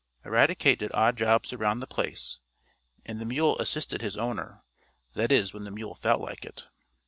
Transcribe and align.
Eradicate 0.25 0.79
did 0.79 0.89
odd 0.95 1.15
jobs 1.15 1.53
around 1.53 1.79
the 1.79 1.85
place, 1.85 2.39
and 3.05 3.21
the 3.21 3.23
mule 3.25 3.55
assisted 3.59 4.01
his 4.01 4.17
owner 4.17 4.63
that 5.13 5.31
is 5.31 5.53
when 5.53 5.63
the 5.63 5.69
mule 5.69 5.93
felt 5.93 6.21
like 6.21 6.43
it. 6.43 6.65